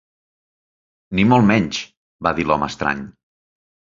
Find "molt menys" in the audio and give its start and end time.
1.33-1.83